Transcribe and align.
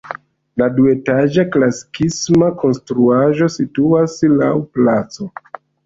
La 0.61 0.67
duetaĝa 0.77 1.45
klasikisma 1.57 2.49
konstruaĵo 2.65 3.53
situas 3.61 4.21
laŭ 4.43 4.53
placo. 4.77 5.35